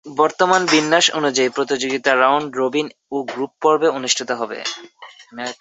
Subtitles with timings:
[0.05, 4.59] বর্তমান বিন্যাস অনুযায়ী প্রতিযোগিতা রাউন্ড রবিন ও গ্রুপ পর্বে অনুষ্ঠিত হবে।